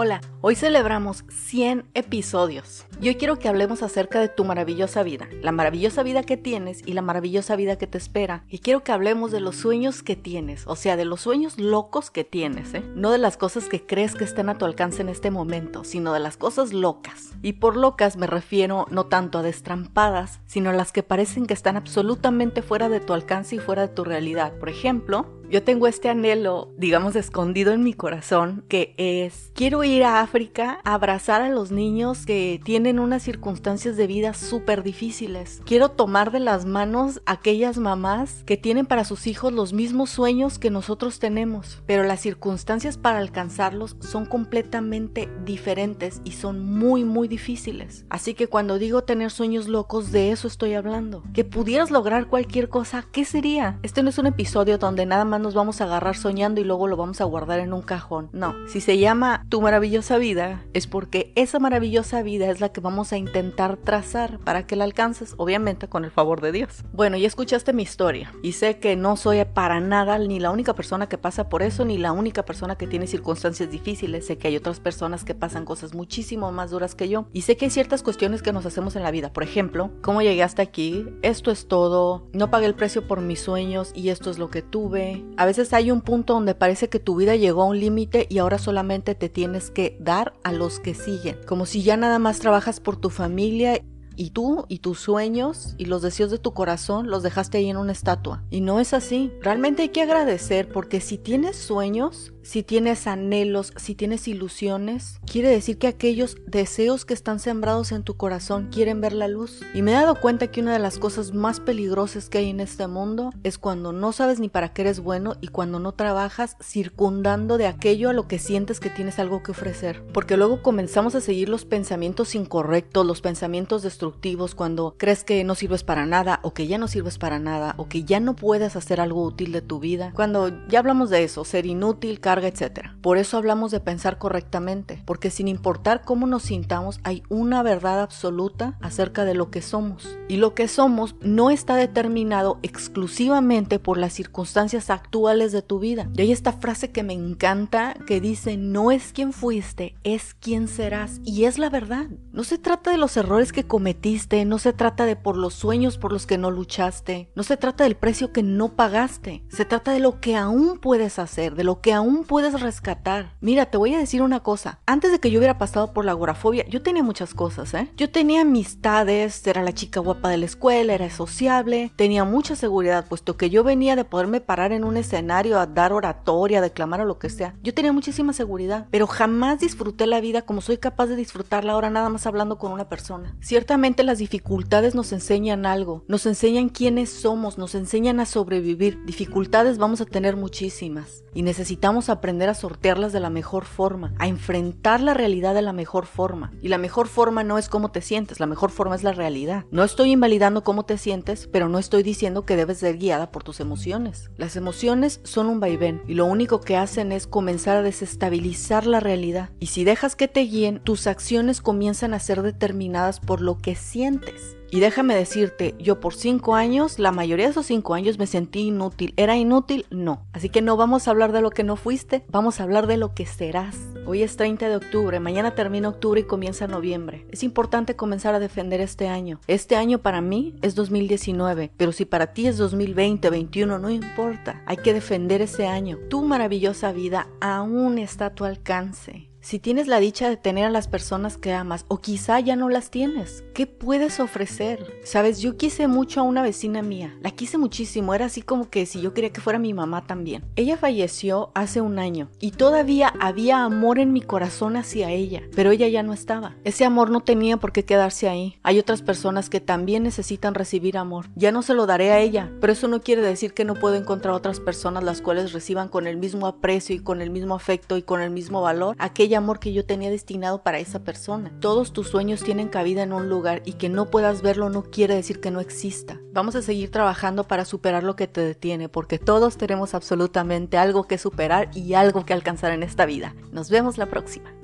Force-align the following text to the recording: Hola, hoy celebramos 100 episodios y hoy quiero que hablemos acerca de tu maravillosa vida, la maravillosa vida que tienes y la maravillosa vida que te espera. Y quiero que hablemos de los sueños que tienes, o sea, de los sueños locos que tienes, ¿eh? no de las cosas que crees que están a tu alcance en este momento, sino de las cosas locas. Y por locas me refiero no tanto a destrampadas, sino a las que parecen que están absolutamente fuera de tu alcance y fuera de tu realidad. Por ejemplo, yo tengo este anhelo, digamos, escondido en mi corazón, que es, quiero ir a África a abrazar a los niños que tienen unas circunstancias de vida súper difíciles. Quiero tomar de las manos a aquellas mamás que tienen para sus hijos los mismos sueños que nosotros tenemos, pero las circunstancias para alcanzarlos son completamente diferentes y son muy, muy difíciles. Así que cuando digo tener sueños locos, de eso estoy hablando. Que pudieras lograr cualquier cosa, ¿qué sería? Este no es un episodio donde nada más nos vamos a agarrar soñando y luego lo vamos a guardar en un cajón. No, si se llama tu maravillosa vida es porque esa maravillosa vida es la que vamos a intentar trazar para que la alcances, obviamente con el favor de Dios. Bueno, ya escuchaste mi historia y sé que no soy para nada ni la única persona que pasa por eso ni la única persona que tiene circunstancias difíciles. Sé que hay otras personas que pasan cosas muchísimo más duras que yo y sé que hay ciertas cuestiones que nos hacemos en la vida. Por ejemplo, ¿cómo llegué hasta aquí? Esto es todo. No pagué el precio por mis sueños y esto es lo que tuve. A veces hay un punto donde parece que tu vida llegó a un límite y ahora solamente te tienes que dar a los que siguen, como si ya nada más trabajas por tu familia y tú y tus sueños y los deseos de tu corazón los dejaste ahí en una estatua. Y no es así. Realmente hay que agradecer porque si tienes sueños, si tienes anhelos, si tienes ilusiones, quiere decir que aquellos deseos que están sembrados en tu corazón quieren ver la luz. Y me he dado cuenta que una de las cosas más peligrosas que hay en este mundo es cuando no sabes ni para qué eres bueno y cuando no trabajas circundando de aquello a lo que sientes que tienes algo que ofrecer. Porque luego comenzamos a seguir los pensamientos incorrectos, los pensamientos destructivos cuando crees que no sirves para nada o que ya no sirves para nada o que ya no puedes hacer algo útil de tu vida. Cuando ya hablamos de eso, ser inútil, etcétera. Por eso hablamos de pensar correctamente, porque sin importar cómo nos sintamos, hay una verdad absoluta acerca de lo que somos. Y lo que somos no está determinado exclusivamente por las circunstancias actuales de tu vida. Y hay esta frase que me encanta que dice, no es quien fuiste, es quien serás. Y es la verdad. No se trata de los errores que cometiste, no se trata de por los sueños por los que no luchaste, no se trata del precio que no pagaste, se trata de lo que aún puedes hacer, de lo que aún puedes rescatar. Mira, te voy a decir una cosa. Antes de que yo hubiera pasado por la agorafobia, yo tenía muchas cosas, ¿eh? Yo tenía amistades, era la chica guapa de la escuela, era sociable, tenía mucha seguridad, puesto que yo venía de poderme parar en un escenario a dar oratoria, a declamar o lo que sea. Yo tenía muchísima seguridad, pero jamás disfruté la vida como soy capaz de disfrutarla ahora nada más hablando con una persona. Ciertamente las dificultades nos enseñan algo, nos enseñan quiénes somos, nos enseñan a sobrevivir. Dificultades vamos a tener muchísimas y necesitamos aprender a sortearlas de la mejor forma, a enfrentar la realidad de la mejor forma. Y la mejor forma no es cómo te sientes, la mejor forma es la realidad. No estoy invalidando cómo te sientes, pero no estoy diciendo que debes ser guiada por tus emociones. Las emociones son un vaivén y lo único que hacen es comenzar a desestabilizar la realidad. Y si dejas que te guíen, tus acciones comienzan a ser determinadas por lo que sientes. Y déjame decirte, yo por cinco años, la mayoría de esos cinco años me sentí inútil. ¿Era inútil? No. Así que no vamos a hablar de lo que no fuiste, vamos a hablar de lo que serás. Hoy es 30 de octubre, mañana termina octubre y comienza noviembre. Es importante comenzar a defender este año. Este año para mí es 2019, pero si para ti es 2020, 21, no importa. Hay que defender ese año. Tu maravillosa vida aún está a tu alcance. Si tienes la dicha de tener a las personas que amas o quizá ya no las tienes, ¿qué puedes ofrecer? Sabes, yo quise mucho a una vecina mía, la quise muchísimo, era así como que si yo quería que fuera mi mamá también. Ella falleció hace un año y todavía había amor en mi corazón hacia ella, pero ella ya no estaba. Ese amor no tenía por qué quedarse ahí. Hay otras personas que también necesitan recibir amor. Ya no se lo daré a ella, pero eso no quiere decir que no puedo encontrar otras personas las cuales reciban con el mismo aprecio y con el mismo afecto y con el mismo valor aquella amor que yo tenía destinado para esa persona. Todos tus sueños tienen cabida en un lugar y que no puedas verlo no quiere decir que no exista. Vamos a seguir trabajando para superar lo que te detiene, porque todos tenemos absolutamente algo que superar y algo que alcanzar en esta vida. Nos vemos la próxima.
Hola, 0.00 0.20
hoy 0.42 0.54
celebramos 0.54 1.24
100 1.28 1.86
episodios 1.94 2.86
y 3.00 3.08
hoy 3.08 3.16
quiero 3.16 3.40
que 3.40 3.48
hablemos 3.48 3.82
acerca 3.82 4.20
de 4.20 4.28
tu 4.28 4.44
maravillosa 4.44 5.02
vida, 5.02 5.28
la 5.42 5.50
maravillosa 5.50 6.04
vida 6.04 6.22
que 6.22 6.36
tienes 6.36 6.86
y 6.86 6.92
la 6.92 7.02
maravillosa 7.02 7.56
vida 7.56 7.78
que 7.78 7.88
te 7.88 7.98
espera. 7.98 8.44
Y 8.48 8.60
quiero 8.60 8.84
que 8.84 8.92
hablemos 8.92 9.32
de 9.32 9.40
los 9.40 9.56
sueños 9.56 10.04
que 10.04 10.14
tienes, 10.14 10.68
o 10.68 10.76
sea, 10.76 10.96
de 10.96 11.04
los 11.04 11.22
sueños 11.22 11.58
locos 11.58 12.12
que 12.12 12.22
tienes, 12.22 12.74
¿eh? 12.74 12.84
no 12.94 13.10
de 13.10 13.18
las 13.18 13.36
cosas 13.36 13.68
que 13.68 13.84
crees 13.84 14.14
que 14.14 14.22
están 14.22 14.48
a 14.48 14.56
tu 14.56 14.66
alcance 14.66 15.02
en 15.02 15.08
este 15.08 15.32
momento, 15.32 15.82
sino 15.82 16.12
de 16.12 16.20
las 16.20 16.36
cosas 16.36 16.72
locas. 16.72 17.32
Y 17.42 17.54
por 17.54 17.76
locas 17.76 18.16
me 18.16 18.28
refiero 18.28 18.86
no 18.92 19.06
tanto 19.06 19.38
a 19.38 19.42
destrampadas, 19.42 20.38
sino 20.46 20.70
a 20.70 20.74
las 20.74 20.92
que 20.92 21.02
parecen 21.02 21.44
que 21.44 21.54
están 21.54 21.76
absolutamente 21.76 22.62
fuera 22.62 22.88
de 22.88 23.00
tu 23.00 23.14
alcance 23.14 23.56
y 23.56 23.58
fuera 23.58 23.88
de 23.88 23.94
tu 23.94 24.04
realidad. 24.04 24.52
Por 24.60 24.68
ejemplo, 24.68 25.26
yo 25.50 25.62
tengo 25.62 25.86
este 25.86 26.10
anhelo, 26.10 26.72
digamos, 26.76 27.16
escondido 27.16 27.72
en 27.72 27.82
mi 27.82 27.94
corazón, 27.94 28.64
que 28.68 28.94
es, 28.98 29.50
quiero 29.54 29.82
ir 29.82 30.04
a 30.04 30.20
África 30.20 30.80
a 30.84 30.94
abrazar 30.94 31.40
a 31.40 31.48
los 31.48 31.70
niños 31.70 32.26
que 32.26 32.60
tienen 32.64 32.98
unas 32.98 33.22
circunstancias 33.22 33.96
de 33.96 34.06
vida 34.06 34.34
súper 34.34 34.82
difíciles. 34.82 35.62
Quiero 35.64 35.90
tomar 35.90 36.32
de 36.32 36.40
las 36.40 36.66
manos 36.66 37.22
a 37.24 37.32
aquellas 37.32 37.78
mamás 37.78 38.42
que 38.44 38.56
tienen 38.56 38.84
para 38.84 39.04
sus 39.04 39.26
hijos 39.26 39.52
los 39.52 39.72
mismos 39.72 40.10
sueños 40.10 40.58
que 40.58 40.70
nosotros 40.70 41.18
tenemos, 41.18 41.82
pero 41.86 42.02
las 42.02 42.20
circunstancias 42.20 42.98
para 42.98 43.18
alcanzarlos 43.18 43.96
son 44.00 44.26
completamente 44.26 45.30
diferentes 45.44 46.20
y 46.24 46.32
son 46.32 46.64
muy, 46.64 47.04
muy 47.04 47.26
difíciles. 47.26 48.04
Así 48.10 48.34
que 48.34 48.48
cuando 48.48 48.78
digo 48.78 49.04
tener 49.04 49.30
sueños 49.30 49.66
locos, 49.66 50.12
de 50.12 50.30
eso 50.30 50.46
estoy 50.46 50.74
hablando. 50.74 51.22
Que 51.32 51.44
pudieras 51.44 51.90
lograr 51.90 52.26
cualquier 52.26 52.68
cosa, 52.68 53.06
¿qué 53.10 53.24
sería? 53.24 53.78
Este 53.82 54.02
no 54.02 54.10
es 54.10 54.18
un 54.18 54.26
episodio 54.26 54.76
donde 54.76 55.06
nada 55.06 55.24
más 55.24 55.37
nos 55.38 55.54
vamos 55.54 55.80
a 55.80 55.84
agarrar 55.84 56.16
soñando 56.16 56.60
y 56.60 56.64
luego 56.64 56.88
lo 56.88 56.96
vamos 56.96 57.20
a 57.20 57.24
guardar 57.24 57.60
en 57.60 57.72
un 57.72 57.82
cajón. 57.82 58.28
No, 58.32 58.54
si 58.68 58.80
se 58.80 58.98
llama 58.98 59.46
tu 59.48 59.60
maravillosa 59.60 60.18
vida 60.18 60.64
es 60.74 60.86
porque 60.86 61.32
esa 61.34 61.58
maravillosa 61.58 62.22
vida 62.22 62.50
es 62.50 62.60
la 62.60 62.70
que 62.70 62.80
vamos 62.80 63.12
a 63.12 63.18
intentar 63.18 63.76
trazar 63.76 64.38
para 64.40 64.66
que 64.66 64.76
la 64.76 64.84
alcances, 64.84 65.34
obviamente 65.36 65.88
con 65.88 66.04
el 66.04 66.10
favor 66.10 66.40
de 66.40 66.52
Dios. 66.52 66.84
Bueno, 66.92 67.16
ya 67.16 67.26
escuchaste 67.26 67.72
mi 67.72 67.82
historia 67.82 68.32
y 68.42 68.52
sé 68.52 68.78
que 68.78 68.96
no 68.96 69.16
soy 69.16 69.38
para 69.44 69.80
nada 69.80 70.18
ni 70.18 70.40
la 70.40 70.50
única 70.50 70.74
persona 70.74 71.08
que 71.08 71.18
pasa 71.18 71.48
por 71.48 71.62
eso 71.62 71.84
ni 71.84 71.98
la 71.98 72.12
única 72.12 72.44
persona 72.44 72.76
que 72.76 72.86
tiene 72.86 73.06
circunstancias 73.06 73.70
difíciles. 73.70 74.26
Sé 74.26 74.38
que 74.38 74.48
hay 74.48 74.56
otras 74.56 74.80
personas 74.80 75.24
que 75.24 75.34
pasan 75.34 75.64
cosas 75.64 75.94
muchísimo 75.94 76.50
más 76.50 76.70
duras 76.70 76.94
que 76.94 77.08
yo 77.08 77.26
y 77.32 77.42
sé 77.42 77.56
que 77.56 77.66
hay 77.66 77.70
ciertas 77.70 78.02
cuestiones 78.02 78.42
que 78.42 78.52
nos 78.52 78.66
hacemos 78.66 78.96
en 78.96 79.02
la 79.02 79.10
vida. 79.10 79.32
Por 79.32 79.42
ejemplo, 79.42 79.90
¿cómo 80.02 80.22
llegué 80.22 80.42
hasta 80.42 80.62
aquí? 80.62 81.06
Esto 81.22 81.50
es 81.50 81.68
todo. 81.68 82.26
No 82.32 82.50
pagué 82.50 82.66
el 82.66 82.74
precio 82.74 83.06
por 83.06 83.20
mis 83.20 83.40
sueños 83.40 83.92
y 83.94 84.08
esto 84.08 84.30
es 84.30 84.38
lo 84.38 84.50
que 84.50 84.62
tuve. 84.62 85.24
A 85.36 85.46
veces 85.46 85.72
hay 85.72 85.90
un 85.90 86.00
punto 86.00 86.34
donde 86.34 86.54
parece 86.54 86.88
que 86.88 86.98
tu 86.98 87.16
vida 87.16 87.36
llegó 87.36 87.62
a 87.62 87.66
un 87.66 87.78
límite 87.78 88.26
y 88.28 88.38
ahora 88.38 88.58
solamente 88.58 89.14
te 89.14 89.28
tienes 89.28 89.70
que 89.70 89.96
dar 90.00 90.34
a 90.42 90.52
los 90.52 90.80
que 90.80 90.94
siguen, 90.94 91.38
como 91.46 91.66
si 91.66 91.82
ya 91.82 91.96
nada 91.96 92.18
más 92.18 92.40
trabajas 92.40 92.80
por 92.80 92.96
tu 92.96 93.10
familia 93.10 93.80
y 94.18 94.30
tú 94.30 94.64
y 94.68 94.80
tus 94.80 94.98
sueños 94.98 95.76
y 95.78 95.84
los 95.84 96.02
deseos 96.02 96.32
de 96.32 96.38
tu 96.38 96.52
corazón 96.52 97.08
los 97.08 97.22
dejaste 97.22 97.58
ahí 97.58 97.70
en 97.70 97.76
una 97.76 97.92
estatua. 97.92 98.42
Y 98.50 98.60
no 98.60 98.80
es 98.80 98.92
así. 98.92 99.32
Realmente 99.40 99.82
hay 99.82 99.88
que 99.90 100.02
agradecer 100.02 100.68
porque 100.72 101.00
si 101.00 101.18
tienes 101.18 101.56
sueños, 101.56 102.32
si 102.42 102.62
tienes 102.62 103.06
anhelos, 103.06 103.72
si 103.76 103.94
tienes 103.94 104.28
ilusiones, 104.28 105.20
quiere 105.30 105.48
decir 105.48 105.78
que 105.78 105.86
aquellos 105.86 106.36
deseos 106.46 107.04
que 107.04 107.14
están 107.14 107.40
sembrados 107.40 107.92
en 107.92 108.02
tu 108.02 108.16
corazón 108.16 108.68
quieren 108.72 109.00
ver 109.00 109.12
la 109.12 109.28
luz. 109.28 109.60
Y 109.74 109.82
me 109.82 109.92
he 109.92 109.94
dado 109.94 110.20
cuenta 110.20 110.48
que 110.48 110.60
una 110.60 110.72
de 110.72 110.78
las 110.78 110.98
cosas 110.98 111.34
más 111.34 111.60
peligrosas 111.60 112.28
que 112.28 112.38
hay 112.38 112.50
en 112.50 112.60
este 112.60 112.86
mundo 112.86 113.32
es 113.44 113.58
cuando 113.58 113.92
no 113.92 114.12
sabes 114.12 114.40
ni 114.40 114.48
para 114.48 114.72
qué 114.72 114.82
eres 114.82 115.00
bueno 115.00 115.36
y 115.40 115.48
cuando 115.48 115.80
no 115.80 115.92
trabajas 115.92 116.56
circundando 116.62 117.58
de 117.58 117.66
aquello 117.66 118.10
a 118.10 118.12
lo 118.12 118.28
que 118.28 118.38
sientes 118.38 118.80
que 118.80 118.90
tienes 118.90 119.18
algo 119.18 119.42
que 119.42 119.50
ofrecer. 119.50 120.02
Porque 120.12 120.36
luego 120.36 120.62
comenzamos 120.62 121.14
a 121.14 121.20
seguir 121.20 121.48
los 121.48 121.64
pensamientos 121.64 122.34
incorrectos, 122.34 123.06
los 123.06 123.20
pensamientos 123.20 123.82
destructivos 123.82 124.54
cuando 124.54 124.94
crees 124.98 125.24
que 125.24 125.44
no 125.44 125.54
sirves 125.54 125.84
para 125.84 126.06
nada 126.06 126.40
o 126.42 126.54
que 126.54 126.66
ya 126.66 126.78
no 126.78 126.88
sirves 126.88 127.18
para 127.18 127.38
nada 127.38 127.74
o 127.76 127.88
que 127.88 128.04
ya 128.04 128.20
no 128.20 128.36
puedes 128.36 128.76
hacer 128.76 129.00
algo 129.00 129.22
útil 129.24 129.52
de 129.52 129.62
tu 129.62 129.80
vida. 129.80 130.12
Cuando 130.14 130.66
ya 130.68 130.78
hablamos 130.78 131.10
de 131.10 131.24
eso, 131.24 131.44
ser 131.44 131.66
inútil, 131.66 132.20
etcétera. 132.46 132.96
Por 133.02 133.18
eso 133.18 133.36
hablamos 133.36 133.70
de 133.70 133.80
pensar 133.80 134.18
correctamente, 134.18 135.02
porque 135.04 135.30
sin 135.30 135.48
importar 135.48 136.02
cómo 136.04 136.26
nos 136.26 136.44
sintamos, 136.44 137.00
hay 137.04 137.22
una 137.28 137.62
verdad 137.62 138.00
absoluta 138.00 138.76
acerca 138.80 139.24
de 139.24 139.34
lo 139.34 139.50
que 139.50 139.62
somos. 139.62 140.16
Y 140.28 140.36
lo 140.36 140.54
que 140.54 140.68
somos 140.68 141.16
no 141.20 141.50
está 141.50 141.76
determinado 141.76 142.58
exclusivamente 142.62 143.78
por 143.78 143.98
las 143.98 144.12
circunstancias 144.12 144.90
actuales 144.90 145.52
de 145.52 145.62
tu 145.62 145.78
vida. 145.78 146.08
Y 146.14 146.22
hay 146.22 146.32
esta 146.32 146.52
frase 146.52 146.90
que 146.90 147.02
me 147.02 147.14
encanta 147.14 147.94
que 148.06 148.20
dice, 148.20 148.56
no 148.56 148.90
es 148.90 149.12
quien 149.12 149.32
fuiste, 149.32 149.96
es 150.04 150.34
quien 150.34 150.68
serás. 150.68 151.20
Y 151.24 151.44
es 151.44 151.58
la 151.58 151.70
verdad. 151.70 152.08
No 152.32 152.44
se 152.44 152.58
trata 152.58 152.90
de 152.90 152.98
los 152.98 153.16
errores 153.16 153.52
que 153.52 153.66
cometiste, 153.66 154.44
no 154.44 154.58
se 154.58 154.72
trata 154.72 155.06
de 155.06 155.16
por 155.16 155.36
los 155.36 155.54
sueños 155.54 155.98
por 155.98 156.12
los 156.12 156.26
que 156.26 156.38
no 156.38 156.50
luchaste, 156.50 157.30
no 157.34 157.42
se 157.42 157.56
trata 157.56 157.84
del 157.84 157.96
precio 157.96 158.32
que 158.32 158.42
no 158.42 158.74
pagaste, 158.76 159.42
se 159.48 159.64
trata 159.64 159.92
de 159.92 160.00
lo 160.00 160.20
que 160.20 160.36
aún 160.36 160.78
puedes 160.78 161.18
hacer, 161.18 161.54
de 161.54 161.64
lo 161.64 161.80
que 161.80 161.92
aún 161.92 162.17
puedes 162.24 162.60
rescatar. 162.60 163.34
Mira, 163.40 163.66
te 163.66 163.78
voy 163.78 163.94
a 163.94 163.98
decir 163.98 164.22
una 164.22 164.40
cosa. 164.40 164.80
Antes 164.86 165.12
de 165.12 165.20
que 165.20 165.30
yo 165.30 165.38
hubiera 165.38 165.58
pasado 165.58 165.92
por 165.92 166.04
la 166.04 166.12
agorafobia, 166.12 166.66
yo 166.68 166.82
tenía 166.82 167.02
muchas 167.02 167.34
cosas, 167.34 167.74
¿eh? 167.74 167.90
Yo 167.96 168.10
tenía 168.10 168.42
amistades, 168.42 169.46
era 169.46 169.62
la 169.62 169.72
chica 169.72 170.00
guapa 170.00 170.28
de 170.28 170.38
la 170.38 170.46
escuela, 170.46 170.94
era 170.94 171.10
sociable, 171.10 171.92
tenía 171.96 172.24
mucha 172.24 172.56
seguridad, 172.56 173.06
puesto 173.08 173.36
que 173.36 173.50
yo 173.50 173.64
venía 173.64 173.96
de 173.96 174.04
poderme 174.04 174.40
parar 174.40 174.72
en 174.72 174.84
un 174.84 174.96
escenario 174.96 175.58
a 175.58 175.66
dar 175.66 175.92
oratoria, 175.92 176.58
a 176.58 176.62
declamar 176.62 177.00
o 177.00 177.04
lo 177.04 177.18
que 177.18 177.30
sea. 177.30 177.54
Yo 177.62 177.74
tenía 177.74 177.92
muchísima 177.92 178.32
seguridad, 178.32 178.86
pero 178.90 179.06
jamás 179.06 179.60
disfruté 179.60 180.06
la 180.06 180.20
vida 180.20 180.42
como 180.42 180.60
soy 180.60 180.78
capaz 180.78 181.06
de 181.06 181.16
disfrutarla 181.16 181.72
ahora 181.72 181.90
nada 181.90 182.08
más 182.08 182.26
hablando 182.26 182.58
con 182.58 182.72
una 182.72 182.88
persona. 182.88 183.36
Ciertamente 183.40 184.02
las 184.02 184.18
dificultades 184.18 184.94
nos 184.94 185.12
enseñan 185.12 185.66
algo, 185.66 186.04
nos 186.08 186.26
enseñan 186.26 186.68
quiénes 186.68 187.10
somos, 187.10 187.58
nos 187.58 187.74
enseñan 187.74 188.20
a 188.20 188.26
sobrevivir. 188.26 189.04
Dificultades 189.04 189.78
vamos 189.78 190.00
a 190.00 190.06
tener 190.06 190.36
muchísimas 190.36 191.24
y 191.34 191.42
necesitamos 191.42 192.07
aprender 192.12 192.48
a 192.48 192.54
sortearlas 192.54 193.12
de 193.12 193.20
la 193.20 193.30
mejor 193.30 193.64
forma, 193.64 194.14
a 194.18 194.26
enfrentar 194.26 195.00
la 195.00 195.14
realidad 195.14 195.54
de 195.54 195.62
la 195.62 195.72
mejor 195.72 196.06
forma. 196.06 196.52
Y 196.62 196.68
la 196.68 196.78
mejor 196.78 197.08
forma 197.08 197.44
no 197.44 197.58
es 197.58 197.68
cómo 197.68 197.90
te 197.90 198.00
sientes, 198.00 198.40
la 198.40 198.46
mejor 198.46 198.70
forma 198.70 198.94
es 198.94 199.02
la 199.02 199.12
realidad. 199.12 199.64
No 199.70 199.84
estoy 199.84 200.12
invalidando 200.12 200.64
cómo 200.64 200.84
te 200.84 200.98
sientes, 200.98 201.48
pero 201.52 201.68
no 201.68 201.78
estoy 201.78 202.02
diciendo 202.02 202.44
que 202.44 202.56
debes 202.56 202.78
ser 202.78 202.98
guiada 202.98 203.30
por 203.30 203.44
tus 203.44 203.60
emociones. 203.60 204.30
Las 204.36 204.56
emociones 204.56 205.20
son 205.24 205.46
un 205.46 205.60
vaivén 205.60 206.02
y 206.06 206.14
lo 206.14 206.26
único 206.26 206.60
que 206.60 206.76
hacen 206.76 207.12
es 207.12 207.26
comenzar 207.26 207.76
a 207.78 207.82
desestabilizar 207.82 208.86
la 208.86 209.00
realidad. 209.00 209.50
Y 209.60 209.66
si 209.66 209.84
dejas 209.84 210.16
que 210.16 210.28
te 210.28 210.40
guíen, 210.40 210.80
tus 210.80 211.06
acciones 211.06 211.60
comienzan 211.60 212.14
a 212.14 212.20
ser 212.20 212.42
determinadas 212.42 213.20
por 213.20 213.40
lo 213.40 213.58
que 213.58 213.74
sientes. 213.74 214.57
Y 214.70 214.80
déjame 214.80 215.14
decirte, 215.14 215.74
yo 215.78 215.98
por 215.98 216.14
cinco 216.14 216.54
años, 216.54 216.98
la 216.98 217.10
mayoría 217.10 217.46
de 217.46 217.52
esos 217.52 217.66
cinco 217.66 217.94
años 217.94 218.18
me 218.18 218.26
sentí 218.26 218.60
inútil. 218.60 219.14
¿Era 219.16 219.36
inútil? 219.36 219.86
No. 219.90 220.26
Así 220.32 220.50
que 220.50 220.60
no 220.60 220.76
vamos 220.76 221.08
a 221.08 221.10
hablar 221.10 221.32
de 221.32 221.40
lo 221.40 221.50
que 221.50 221.64
no 221.64 221.76
fuiste, 221.76 222.24
vamos 222.28 222.60
a 222.60 222.64
hablar 222.64 222.86
de 222.86 222.98
lo 222.98 223.14
que 223.14 223.24
serás. 223.24 223.76
Hoy 224.04 224.22
es 224.22 224.36
30 224.36 224.68
de 224.68 224.76
octubre, 224.76 225.20
mañana 225.20 225.54
termina 225.54 225.88
octubre 225.88 226.20
y 226.20 226.24
comienza 226.24 226.66
noviembre. 226.66 227.26
Es 227.30 227.42
importante 227.42 227.96
comenzar 227.96 228.34
a 228.34 228.40
defender 228.40 228.80
este 228.80 229.08
año. 229.08 229.40
Este 229.46 229.76
año 229.76 229.98
para 229.98 230.20
mí 230.20 230.54
es 230.62 230.74
2019, 230.74 231.70
pero 231.76 231.92
si 231.92 232.04
para 232.04 232.32
ti 232.32 232.46
es 232.46 232.58
2020, 232.58 233.30
21, 233.30 233.78
no 233.78 233.90
importa. 233.90 234.62
Hay 234.66 234.78
que 234.78 234.94
defender 234.94 235.40
ese 235.40 235.66
año. 235.66 235.98
Tu 236.08 236.22
maravillosa 236.22 236.92
vida 236.92 237.28
aún 237.40 237.98
está 237.98 238.26
a 238.26 238.34
tu 238.34 238.44
alcance. 238.44 239.27
Si 239.40 239.60
tienes 239.60 239.86
la 239.86 240.00
dicha 240.00 240.28
de 240.28 240.36
tener 240.36 240.64
a 240.64 240.70
las 240.70 240.88
personas 240.88 241.38
que 241.38 241.52
amas 241.52 241.84
o 241.86 241.98
quizá 241.98 242.40
ya 242.40 242.56
no 242.56 242.68
las 242.68 242.90
tienes, 242.90 243.44
¿qué 243.54 243.68
puedes 243.68 244.18
ofrecer? 244.18 244.98
Sabes, 245.04 245.40
yo 245.40 245.56
quise 245.56 245.86
mucho 245.86 246.20
a 246.20 246.24
una 246.24 246.42
vecina 246.42 246.82
mía, 246.82 247.16
la 247.22 247.30
quise 247.30 247.56
muchísimo, 247.56 248.14
era 248.14 248.26
así 248.26 248.42
como 248.42 248.68
que 248.68 248.84
si 248.84 249.00
yo 249.00 249.14
quería 249.14 249.32
que 249.32 249.40
fuera 249.40 249.60
mi 249.60 249.72
mamá 249.72 250.06
también. 250.06 250.44
Ella 250.56 250.76
falleció 250.76 251.52
hace 251.54 251.80
un 251.80 252.00
año 252.00 252.30
y 252.40 252.50
todavía 252.50 253.14
había 253.20 253.62
amor 253.62 254.00
en 254.00 254.12
mi 254.12 254.22
corazón 254.22 254.76
hacia 254.76 255.12
ella, 255.12 255.42
pero 255.54 255.70
ella 255.70 255.86
ya 255.86 256.02
no 256.02 256.12
estaba. 256.12 256.56
Ese 256.64 256.84
amor 256.84 257.10
no 257.10 257.20
tenía 257.20 257.58
por 257.58 257.72
qué 257.72 257.84
quedarse 257.84 258.28
ahí. 258.28 258.58
Hay 258.64 258.80
otras 258.80 259.02
personas 259.02 259.48
que 259.48 259.60
también 259.60 260.02
necesitan 260.02 260.54
recibir 260.54 260.98
amor. 260.98 261.26
Ya 261.36 261.52
no 261.52 261.62
se 261.62 261.74
lo 261.74 261.86
daré 261.86 262.10
a 262.10 262.18
ella, 262.18 262.50
pero 262.60 262.72
eso 262.72 262.88
no 262.88 263.00
quiere 263.00 263.22
decir 263.22 263.54
que 263.54 263.64
no 263.64 263.74
puedo 263.74 263.94
encontrar 263.94 264.34
otras 264.34 264.58
personas 264.58 265.04
las 265.04 265.22
cuales 265.22 265.52
reciban 265.52 265.88
con 265.88 266.08
el 266.08 266.16
mismo 266.16 266.48
aprecio 266.48 266.96
y 266.96 266.98
con 266.98 267.22
el 267.22 267.30
mismo 267.30 267.54
afecto 267.54 267.96
y 267.96 268.02
con 268.02 268.20
el 268.20 268.30
mismo 268.30 268.60
valor 268.62 268.96
aquella 268.98 269.27
amor 269.34 269.60
que 269.60 269.72
yo 269.72 269.84
tenía 269.84 270.10
destinado 270.10 270.62
para 270.62 270.78
esa 270.78 271.00
persona. 271.00 271.52
Todos 271.60 271.92
tus 271.92 272.08
sueños 272.08 272.42
tienen 272.42 272.68
cabida 272.68 273.02
en 273.02 273.12
un 273.12 273.28
lugar 273.28 273.62
y 273.64 273.74
que 273.74 273.88
no 273.88 274.10
puedas 274.10 274.42
verlo 274.42 274.70
no 274.70 274.82
quiere 274.82 275.14
decir 275.14 275.40
que 275.40 275.50
no 275.50 275.60
exista. 275.60 276.20
Vamos 276.32 276.54
a 276.54 276.62
seguir 276.62 276.90
trabajando 276.90 277.44
para 277.44 277.64
superar 277.64 278.02
lo 278.02 278.16
que 278.16 278.26
te 278.26 278.40
detiene, 278.40 278.88
porque 278.88 279.18
todos 279.18 279.56
tenemos 279.56 279.94
absolutamente 279.94 280.78
algo 280.78 281.04
que 281.04 281.18
superar 281.18 281.70
y 281.74 281.94
algo 281.94 282.24
que 282.24 282.32
alcanzar 282.32 282.72
en 282.72 282.82
esta 282.82 283.06
vida. 283.06 283.34
Nos 283.52 283.70
vemos 283.70 283.98
la 283.98 284.06
próxima. 284.06 284.57